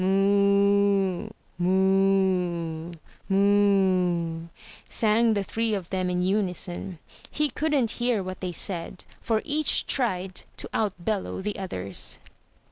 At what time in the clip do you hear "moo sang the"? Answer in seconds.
3.29-5.43